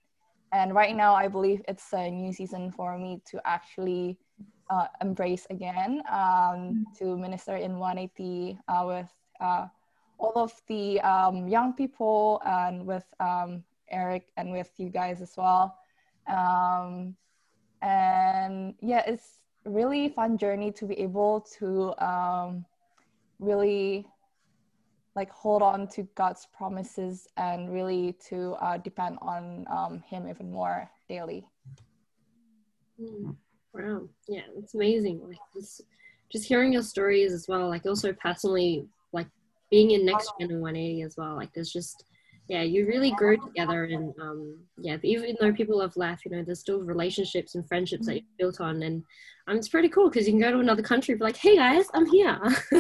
[0.52, 4.18] and right now, I believe it's a new season for me to actually
[4.70, 9.68] uh, embrace again um, to minister in 180 uh, with uh,
[10.18, 15.34] all of the um, young people and with um, Eric and with you guys as
[15.38, 15.78] well.
[16.28, 17.16] Um,
[17.82, 22.66] and yeah, it's really fun journey to be able to um,
[23.40, 24.08] really
[25.16, 30.52] like hold on to God's promises and really to uh, depend on um, Him even
[30.52, 31.46] more daily.
[33.02, 33.36] Mm.
[33.76, 34.08] Wow.
[34.28, 35.22] Yeah, it's amazing.
[35.28, 35.82] Like just
[36.32, 37.68] just hearing your stories as well.
[37.68, 39.28] Like also personally, like
[39.70, 41.36] being in Next Gen and 180 as well.
[41.36, 42.06] Like there's just
[42.48, 46.44] yeah, you really grew together and um yeah, even though people have left, you know,
[46.44, 49.04] there's still relationships and friendships that you've built on and
[49.48, 51.56] um, it's pretty cool because you can go to another country and be like, hey
[51.56, 52.40] guys, I'm here.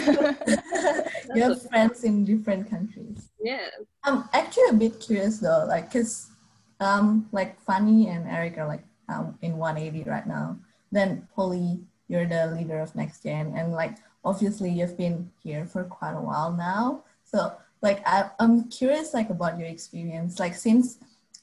[1.36, 3.30] you have friends in different countries.
[3.44, 3.68] Yeah.
[4.04, 6.32] I'm actually a bit curious though, like, cause
[6.80, 10.58] um, like Fanny and Eric are like um, in 180 right now
[10.96, 15.84] then Polly, you're the leader of Next Gen, and like obviously you've been here for
[15.84, 17.04] quite a while now.
[17.24, 20.40] So like I, I'm curious like about your experience.
[20.40, 20.98] Like since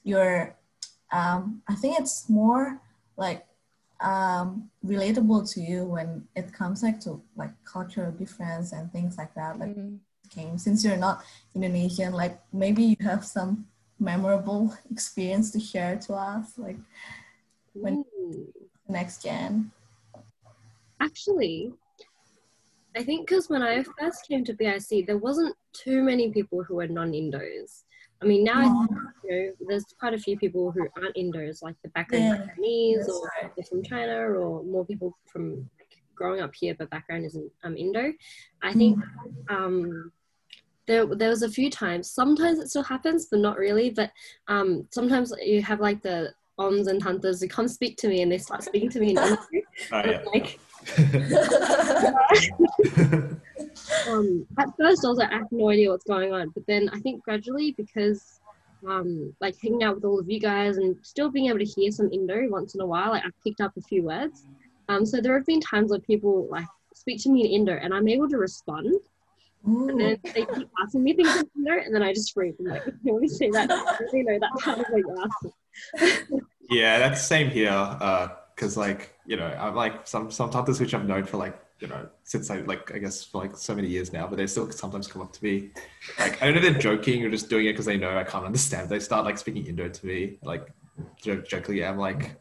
[0.05, 0.57] you're,
[1.12, 2.81] um, I think it's more
[3.17, 3.47] like
[4.01, 9.35] um, relatable to you when it comes like to like cultural difference and things like
[9.35, 9.59] that.
[9.59, 9.97] Like mm-hmm.
[10.31, 11.23] came since you're not
[11.55, 13.67] Indonesian, like maybe you have some
[14.01, 16.79] memorable experience to share to us, like
[17.75, 18.05] when
[18.93, 19.71] next gen?
[21.01, 21.73] Actually,
[22.97, 26.77] I think because when I first came to BIC, there wasn't too many people who
[26.77, 27.85] were non-Indos.
[28.21, 28.87] I mean, now
[29.25, 33.09] you know, there's quite a few people who aren't Indos, like the background yeah, Chinese
[33.09, 33.51] or right.
[33.57, 37.77] they're from China, or more people from like, growing up here, but background isn't um,
[37.77, 38.13] Indo.
[38.63, 39.55] I think mm.
[39.55, 40.13] um,
[40.87, 42.11] there there was a few times.
[42.11, 43.91] Sometimes it still happens, but not really.
[43.91, 44.13] But
[44.47, 48.31] um, sometimes you have like the ons and hunters who come speak to me and
[48.31, 49.38] they start speaking to me in English.
[49.91, 50.23] Oh, yeah.
[50.27, 50.61] like,
[54.09, 56.51] um, at first, I was like, I have no idea what's going on.
[56.51, 58.41] But then I think gradually, because
[58.87, 61.91] um, like hanging out with all of you guys and still being able to hear
[61.91, 64.45] some Indo once in a while, like I've picked up a few words.
[64.88, 67.95] Um, so there have been times where people like speak to me in Indo and
[67.95, 68.95] I'm able to respond.
[69.69, 69.88] Ooh.
[69.88, 72.57] And then they keep asking me things in Indo, and then I just freeze.
[72.59, 73.71] I'm like, can we say that?
[73.71, 75.55] I really know that part of what you asked
[76.71, 77.71] yeah, that's the same here.
[78.55, 81.59] Because uh, like you know, I'm like some some titles which I've known for like
[81.81, 84.47] you know since I like I guess for like so many years now, but they
[84.47, 85.71] still sometimes come up to me.
[86.19, 88.25] Like I don't know if they're joking or just doing it because they know I
[88.25, 88.89] can't understand.
[88.89, 90.73] They start like speaking Indo to me, like
[91.21, 91.85] jokingly.
[91.85, 92.37] I'm like.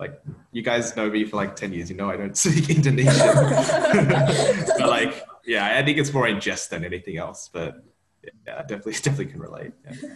[0.00, 3.16] Like you guys know me for like ten years, you know I don't speak Indonesian.
[3.34, 7.50] but like, yeah, I think it's more in jest than anything else.
[7.52, 7.82] But
[8.46, 9.72] yeah, definitely, definitely can relate.
[9.84, 10.10] Yeah.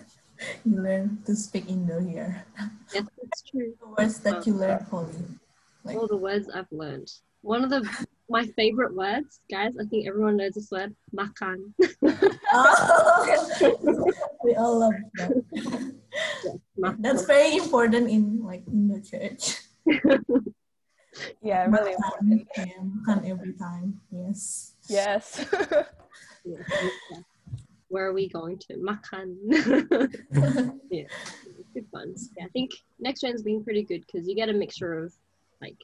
[0.65, 2.45] you learn to speak Indo here.
[2.93, 3.75] Yes, that's true.
[3.81, 5.25] the words that you learn, um, Polly.
[5.85, 7.11] Like, all the words I've learned.
[7.43, 7.83] One of the
[8.29, 9.73] my favorite words, guys.
[9.79, 10.95] I think everyone knows this word.
[11.13, 11.75] Makan.
[12.53, 13.77] oh,
[14.45, 15.95] we all love that.
[16.77, 19.59] Yeah, That's very important in like in the church.
[21.43, 22.49] yeah, really important.
[22.57, 24.01] Yeah, makan every time.
[24.11, 24.75] Yes.
[24.89, 25.45] Yes.
[26.45, 26.59] Yeah.
[27.93, 28.79] Where are we going to?
[28.79, 29.37] Makan.
[30.91, 31.05] yeah,
[31.75, 32.15] good fun.
[32.39, 35.13] Yeah, I think next gen's been pretty good because you get a mixture of
[35.61, 35.77] like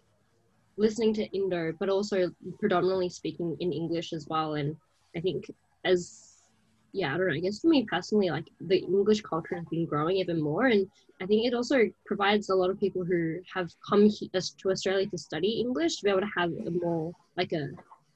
[0.78, 4.54] listening to Indo, but also predominantly speaking in English as well.
[4.54, 4.74] And
[5.14, 5.50] I think
[5.84, 6.28] as
[6.94, 7.34] yeah, I don't know.
[7.34, 10.88] I guess for me personally, like the English culture has been growing even more, and
[11.20, 15.18] I think it also provides a lot of people who have come to Australia to
[15.18, 17.68] study English to be able to have a more like a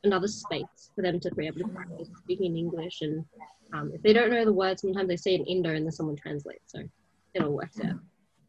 [0.04, 3.02] another space for them to be able to practice speaking English.
[3.02, 3.24] And
[3.72, 6.16] um, if they don't know the words, sometimes they say in Indo and then someone
[6.16, 6.80] translates, so
[7.34, 7.96] it all works out.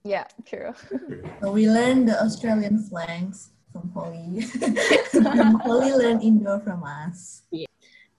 [0.03, 0.73] yeah, true.
[1.41, 4.45] So we learned the Australian slangs from Holly.
[5.13, 7.43] and Holly learned Indo from us.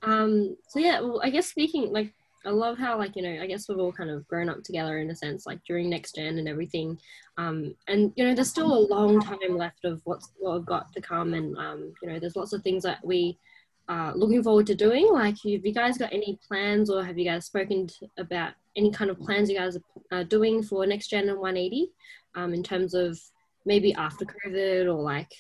[0.03, 2.13] Um, so yeah, well, I guess speaking like
[2.47, 4.99] I love how like you know I guess we've all kind of grown up together
[4.99, 6.99] in a sense like during next gen and everything,
[7.39, 10.93] um, and you know there's still a long time left of what's what we've got
[10.93, 13.39] to come and um, you know there's lots of things that we
[13.89, 15.09] are looking forward to doing.
[15.13, 19.11] Like, have you guys got any plans or have you guys spoken about any kind
[19.11, 19.77] of plans you guys
[20.11, 21.91] are doing for next gen and 180
[22.35, 23.19] um, in terms of
[23.67, 25.33] maybe after COVID or like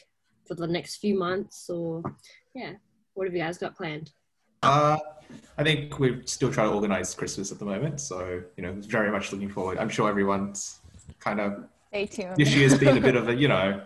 [0.46, 2.02] for the next few months or
[2.54, 2.72] yeah,
[3.14, 4.10] what have you guys got planned?
[4.64, 4.98] Uh,
[5.56, 9.10] I think we're still trying to organize Christmas at the moment, so you know, very
[9.10, 9.78] much looking forward.
[9.78, 10.80] I'm sure everyone's
[11.20, 12.36] kind of Stay tuned.
[12.36, 13.80] this year's been a bit of a you know,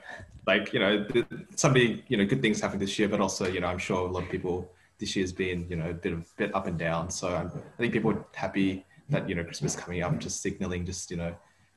[0.47, 3.47] like you know, th- some big you know good things happened this year, but also
[3.47, 6.13] you know, I'm sure a lot of people this year's been you know a bit
[6.13, 7.11] of bit up and down.
[7.11, 10.87] So I'm, I think people are happy that you know Christmas coming up, just signaling
[10.87, 11.35] just you know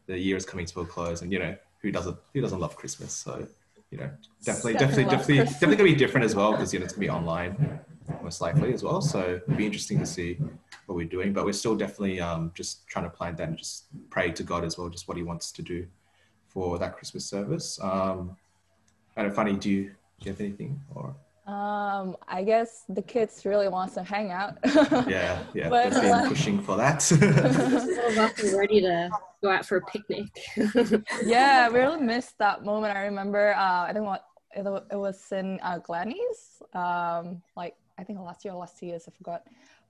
[0.08, 2.78] the year is coming to a close, and you know who doesn't who doesn't love
[2.78, 3.12] Christmas?
[3.12, 3.46] So
[3.90, 4.10] you know,
[4.46, 7.08] definitely, definitely, Definitely definitely, definitely gonna be different as well because you know it's gonna
[7.08, 7.82] be online
[8.22, 9.02] most likely as well.
[9.02, 10.38] So it'd be interesting to see
[10.86, 13.86] what we're doing, but we're still definitely um, just trying to plan that and just
[14.10, 15.88] pray to God as well, just what He wants to do
[16.48, 17.80] for that Christmas service.
[17.82, 18.36] Um,
[19.16, 21.16] and Fanny, do you, do you have anything or?
[21.48, 24.58] Um, I guess the kids really wants to hang out.
[25.10, 27.12] Yeah, yeah, But, they've been like- pushing for that.
[27.12, 29.10] All of us are ready to
[29.42, 30.28] go out for a picnic.
[31.26, 32.96] yeah, we really missed that moment.
[32.96, 34.24] I remember, uh, I think what
[34.56, 39.12] it, it was in uh, Glenny's, um, like I think last year last years, I
[39.12, 39.44] forgot.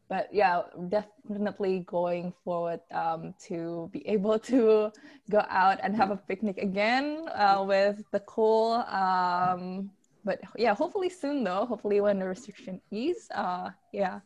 [0.10, 4.92] But yeah, definitely going forward um, to be able to
[5.30, 8.84] go out and have a picnic again uh, with the cool.
[8.92, 9.90] Um,
[10.26, 11.66] but yeah, hopefully soon though.
[11.66, 13.30] Hopefully when the restriction ease.
[13.34, 14.20] Uh, yeah,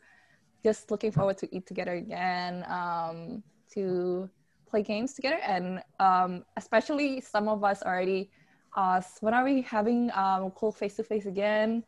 [0.64, 2.66] just looking forward to eat together again.
[2.68, 3.44] Um,
[3.76, 4.30] to
[4.70, 8.32] play games together and um, especially some of us already
[8.76, 11.84] asked when are we having um, cool face to face again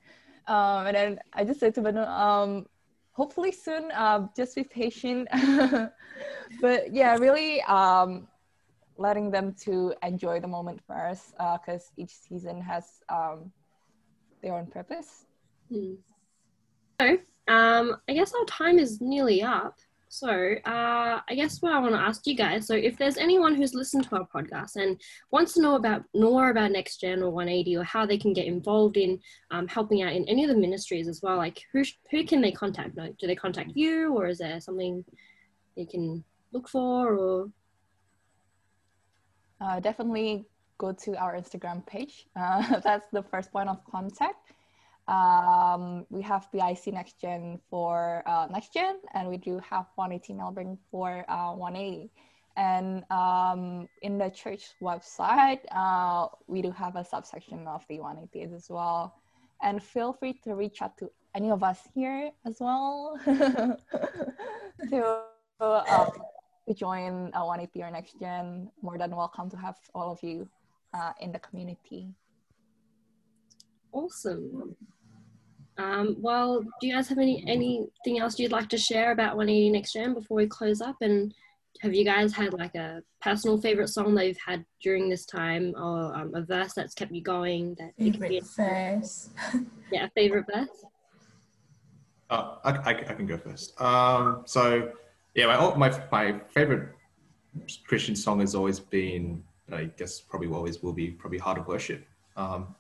[0.48, 2.66] um, and then i just said to Banu, um,
[3.12, 5.28] hopefully soon um, just be patient
[6.62, 8.28] but yeah really um,
[8.98, 13.52] letting them to enjoy the moment first because each season has um,
[14.42, 15.26] their own purpose
[15.72, 15.96] Hmm.
[17.00, 19.78] So, um, I guess our time is nearly up.
[20.10, 20.30] So,
[20.66, 22.66] uh, I guess what I want to ask you guys.
[22.66, 25.00] So, if there's anyone who's listened to our podcast and
[25.32, 28.46] wants to know about more about Next Gen or 180 or how they can get
[28.46, 29.20] involved in
[29.52, 32.52] um, helping out in any of the ministries as well, like who who can they
[32.52, 32.96] contact?
[32.96, 35.04] Do they contact you, or is there something
[35.76, 37.14] they can look for?
[37.14, 37.52] Or
[39.60, 40.46] uh, definitely
[40.78, 42.28] go to our Instagram page.
[42.36, 44.54] Uh, that's the first point of contact.
[45.08, 50.34] Um, we have BIC Next Gen for uh, Next Gen, and we do have 180
[50.34, 52.12] Melbourne for uh, 180.
[52.58, 58.54] And um, in the church website, uh, we do have a subsection of the 180s
[58.54, 59.16] as well.
[59.62, 63.78] And feel free to reach out to any of us here as well to
[66.68, 68.70] to join uh, 180 or Next Gen.
[68.82, 70.50] More than welcome to have all of you
[70.94, 72.10] uh, in the community.
[73.94, 74.76] awesome.
[75.78, 79.72] Um, well, do you guys have any anything else you'd like to share about 180
[79.72, 80.96] Next Gen before we close up?
[81.02, 81.34] And
[81.82, 85.76] have you guys had like a personal favorite song that you've had during this time,
[85.78, 87.76] or um, a verse that's kept you going?
[87.78, 89.30] That you can be, Favorite verse.
[89.92, 90.86] yeah, a favorite verse.
[92.30, 93.80] Oh, I, I, I can go first.
[93.80, 94.92] Um, so,
[95.36, 96.90] yeah, my, my my favorite
[97.86, 102.06] Christian song has always been, I guess, probably always will be, probably "Heart of Worship."
[102.36, 102.76] Um,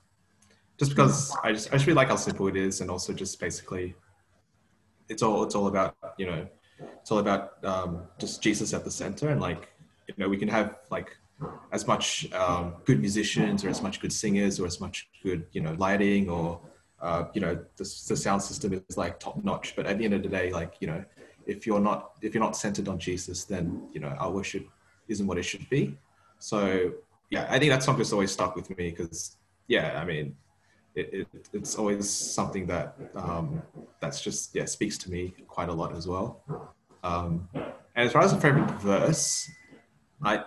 [0.79, 3.39] just because I just I just really like how simple it is, and also just
[3.39, 3.95] basically,
[5.09, 6.47] it's all it's all about you know,
[6.99, 9.69] it's all about um, just Jesus at the center, and like
[10.07, 11.15] you know, we can have like
[11.71, 15.61] as much um, good musicians or as much good singers or as much good you
[15.61, 16.59] know lighting or
[17.01, 20.15] uh, you know the, the sound system is like top notch but at the end
[20.15, 21.05] of the day like you know
[21.45, 24.67] if you're not if you're not centered on jesus then you know our worship
[25.07, 25.97] isn't what it should be.
[26.39, 26.93] So
[27.29, 30.35] yeah, I think that song just always stuck with me because yeah, I mean,
[30.97, 33.61] it, it, it's always something that um,
[34.01, 36.41] that's just yeah speaks to me quite a lot as well.
[37.03, 39.49] Um, and as far as a favorite verse,
[40.23, 40.43] I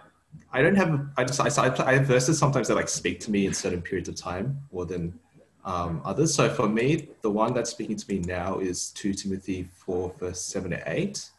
[0.52, 3.46] I don't have I just I, I have verses sometimes that like speak to me
[3.46, 5.18] in certain periods of time more than
[5.64, 6.34] um, others.
[6.34, 10.40] So for me, the one that's speaking to me now is 2 Timothy 4, verse
[10.40, 11.30] 7 to 8.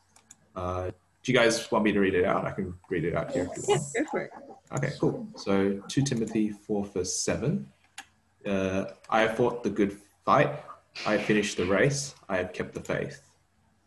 [0.56, 0.92] Uh,
[1.24, 2.46] do you guys want me to read it out?
[2.46, 3.82] I can read it out here if you want.
[3.96, 4.32] Yeah, go for it.
[4.74, 5.28] Okay, cool.
[5.36, 7.68] So 2 Timothy 4, verse 7.
[8.46, 10.52] Uh, I have fought the good fight.
[11.06, 12.16] I have finished the race.
[12.28, 13.22] I have kept the faith.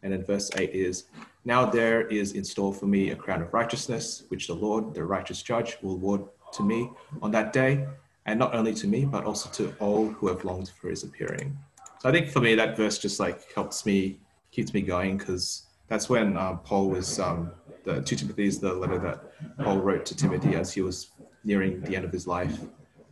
[0.03, 1.05] And then verse 8 is
[1.45, 5.05] Now there is in store for me a crown of righteousness, which the Lord, the
[5.05, 6.91] righteous judge, will award to me
[7.23, 7.87] on that day,
[8.27, 11.57] and not only to me, but also to all who have longed for his appearing.
[12.01, 15.67] So I think for me, that verse just like helps me, keeps me going, because
[15.89, 17.51] that's when um, Paul was, um,
[17.85, 19.33] the 2 Timothy is the letter that
[19.65, 21.11] Paul wrote to Timothy as he was
[21.45, 22.59] nearing the end of his life.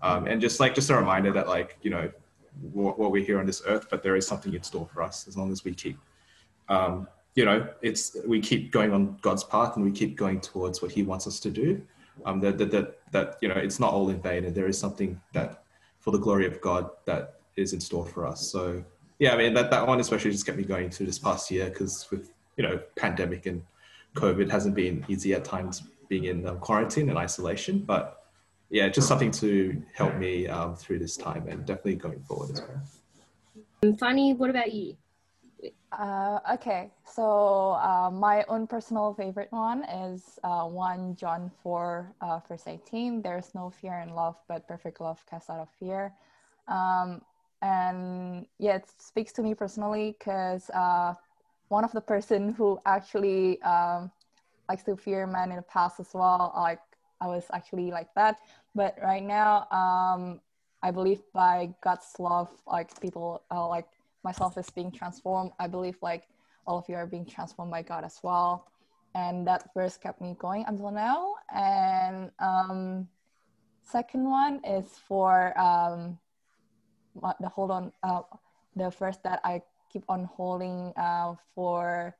[0.02, 2.10] Um, and just like, just a reminder that like, you know,
[2.72, 5.26] what, what we're here on this earth, but there is something in store for us
[5.28, 5.98] as long as we keep,
[6.68, 10.82] um, you know, it's, we keep going on God's path and we keep going towards
[10.82, 11.80] what he wants us to do
[12.26, 14.78] um, that, that, that, that, you know, it's not all in vain and there is
[14.78, 15.64] something that
[16.00, 18.50] for the glory of God that is in store for us.
[18.50, 18.84] So
[19.18, 21.70] yeah, I mean, that, that one especially just kept me going through this past year
[21.70, 23.62] because with, you know, pandemic and
[24.14, 28.21] COVID hasn't been easy at times being in um, quarantine and isolation, but
[28.72, 32.62] yeah, just something to help me um, through this time and definitely going forward as
[32.62, 32.82] well.
[33.82, 34.96] And Fanny, what about you?
[35.92, 42.40] Uh, okay, so uh, my own personal favorite one is uh, 1 John 4, uh,
[42.48, 43.20] verse 18.
[43.20, 46.14] There's no fear in love, but perfect love casts out of fear.
[46.66, 47.20] Um,
[47.60, 51.12] and yeah, it speaks to me personally because uh,
[51.68, 54.10] one of the person who actually um,
[54.66, 56.80] likes to fear man in the past as well, like
[57.22, 58.40] I was actually like that.
[58.74, 60.40] But right now, um,
[60.82, 63.86] I believe by God's love, like people, uh, like
[64.24, 65.52] myself is being transformed.
[65.58, 66.28] I believe like
[66.66, 68.68] all of you are being transformed by God as well.
[69.14, 71.34] And that verse kept me going until now.
[71.54, 73.08] And um,
[73.82, 76.18] second one is for um,
[77.40, 78.22] the hold on, uh,
[78.74, 79.62] the verse that I
[79.92, 82.16] keep on holding uh, for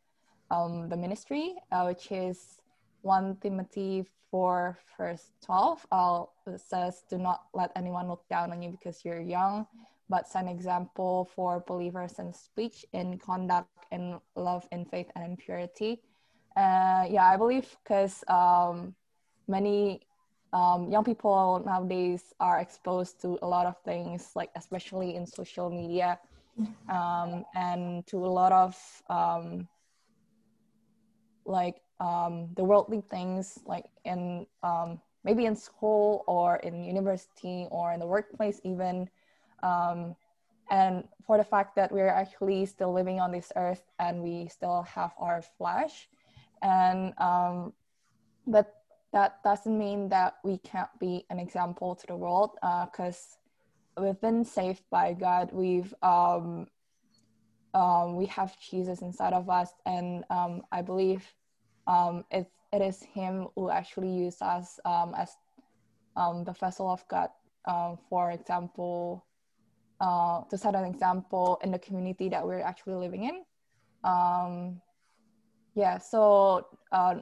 [0.51, 2.61] um, the ministry, uh, which is
[3.03, 5.87] 1 Timothy 4, verse 12.
[5.93, 6.25] Uh,
[6.57, 9.67] says, Do not let anyone look down on you because you're young
[10.13, 15.25] but set an example for believers in speech, in conduct, in love, in faith, and
[15.25, 16.03] in purity.
[16.55, 18.95] Uh, yeah, I believe because um,
[19.49, 20.03] many
[20.53, 25.71] um, young people nowadays are exposed to a lot of things, like especially in social
[25.71, 26.19] media,
[26.91, 28.77] um, and to a lot of
[29.09, 29.67] um,
[31.47, 37.93] like um, the worldly things, like in um, maybe in school or in university or
[37.93, 39.09] in the workplace, even.
[39.63, 40.17] Um,
[40.71, 44.83] and for the fact that we're actually still living on this earth and we still
[44.83, 46.09] have our flesh.
[46.63, 47.73] And um,
[48.47, 48.75] but
[49.13, 52.51] that doesn't mean that we can't be an example to the world
[52.91, 53.37] because
[53.97, 55.51] uh, we've been saved by god.
[55.53, 56.67] We've um,
[57.75, 59.71] um, we have jesus inside of us.
[59.87, 61.23] And um, i believe
[61.87, 65.31] um, it, it is him who actually used us um, as
[66.17, 67.29] um, the vessel of god
[67.67, 69.25] um, for example
[70.03, 73.45] uh, to set an example in the community that we're actually living in.
[74.03, 74.81] Um,
[75.77, 77.21] yeah, so uh,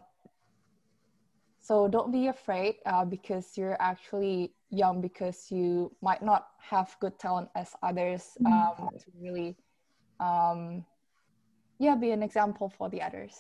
[1.61, 7.19] so don't be afraid uh, because you're actually young because you might not have good
[7.19, 8.83] talent as others mm-hmm.
[8.83, 9.57] um, to really
[10.19, 10.85] um,
[11.79, 13.35] yeah be an example for the others.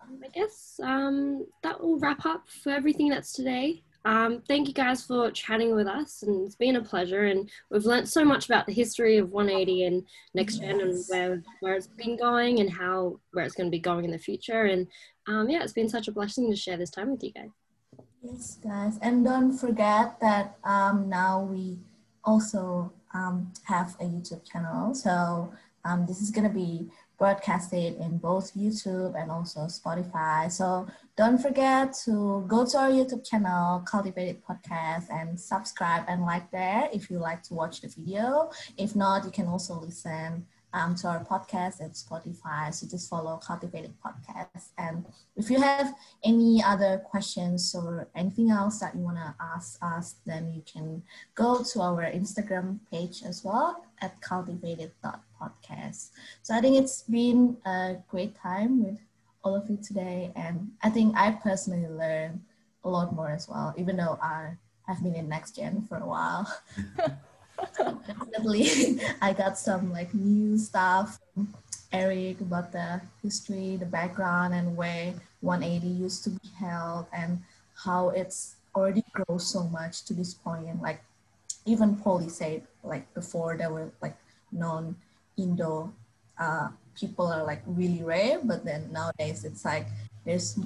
[0.00, 3.82] I guess um, that will wrap up for everything that's today.
[4.04, 7.24] Um, thank you guys for chatting with us, and it's been a pleasure.
[7.24, 10.02] And we've learned so much about the history of 180 and
[10.34, 13.80] next gen, and where where it's been going, and how where it's going to be
[13.80, 14.64] going in the future.
[14.64, 14.86] And
[15.26, 17.50] um, yeah, it's been such a blessing to share this time with you guys.
[18.22, 21.78] Yes, guys, and don't forget that um, now we
[22.24, 24.94] also um, have a YouTube channel.
[24.94, 25.52] So
[25.84, 26.88] um, this is gonna be
[27.18, 30.50] broadcasted in both YouTube and also Spotify.
[30.50, 36.50] So don't forget to go to our YouTube channel, Cultivated Podcast, and subscribe and like
[36.52, 38.50] there if you like to watch the video.
[38.76, 42.72] If not, you can also listen um, to our podcast at Spotify.
[42.72, 44.68] So just follow Cultivated Podcast.
[44.76, 45.06] And
[45.36, 45.94] if you have
[46.24, 51.02] any other questions or anything else that you want to ask us, then you can
[51.34, 56.10] go to our Instagram page as well at cultivated.podcast.
[56.42, 58.98] So I think it's been a great time with
[59.42, 60.32] all of you today.
[60.36, 62.40] And I think I personally learned
[62.84, 64.56] a lot more as well, even though I
[64.86, 66.46] have been in next gen for a while.
[68.06, 71.54] definitely I got some like new stuff from
[71.92, 77.40] Eric about the history, the background and where 180 used to be held and
[77.84, 80.82] how it's already grown so much to this point.
[80.82, 81.02] Like
[81.66, 84.16] even Polly said like before there were like
[84.52, 84.96] non
[85.36, 85.92] Indo
[86.38, 89.86] uh, people are like really rare, but then nowadays it's like
[90.24, 90.58] there's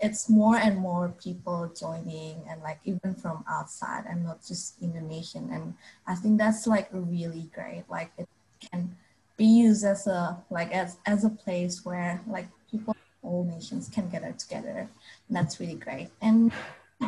[0.00, 5.50] it's more and more people joining and like even from outside and not just Indonesian.
[5.52, 5.74] And
[6.06, 7.84] I think that's like really great.
[7.88, 8.28] Like it
[8.70, 8.96] can
[9.36, 14.08] be used as a like as as a place where like people all nations can
[14.08, 14.88] gather together.
[15.28, 16.08] And that's really great.
[16.22, 16.50] And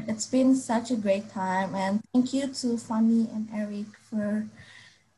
[0.07, 4.47] it's been such a great time and thank you to Fanny and Eric for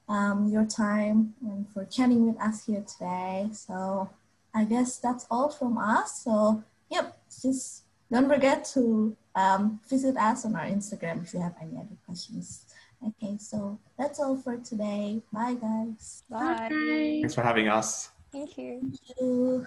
[0.09, 3.49] um, your time and for chatting with us here today.
[3.53, 4.11] So
[4.55, 6.23] I guess that's all from us.
[6.23, 11.55] So yep, just don't forget to um, visit us on our Instagram if you have
[11.61, 12.67] any other questions.
[13.07, 15.21] Okay, so that's all for today.
[15.33, 16.23] Bye, guys.
[16.31, 16.69] Bye.
[16.71, 17.19] Bye.
[17.21, 18.11] Thanks for having us.
[18.33, 18.81] Thank you.
[18.81, 19.67] Thank you.